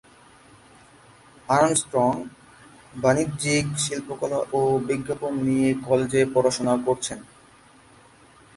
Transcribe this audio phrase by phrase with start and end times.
[1.49, 2.11] Armstrong
[2.95, 7.19] বাণিজ্যিক শিল্পকলা ও বিজ্ঞাপন নিয়ে কলেজে পড়াশোনা করেছেন।